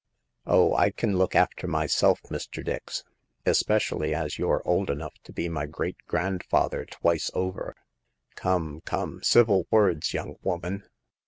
0h, 0.47 0.75
I 0.79 0.89
can 0.89 1.15
look 1.15 1.35
after 1.35 1.67
myself, 1.67 2.23
Mr. 2.23 2.65
Dix, 2.65 3.03
especi 3.45 3.91
ally 3.91 4.09
as 4.13 4.39
you're 4.39 4.63
old 4.65 4.89
enough 4.89 5.13
to 5.25 5.31
be 5.31 5.47
my 5.47 5.67
great 5.67 5.97
grand 6.07 6.43
father 6.43 6.85
twice 6.85 7.29
over."" 7.35 7.75
Come, 8.35 8.81
come! 8.83 9.21
Civil 9.21 9.67
words, 9.69 10.11
young 10.11 10.37
woman 10.41 10.85